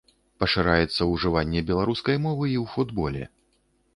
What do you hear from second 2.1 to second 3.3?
мовы і ў футболе.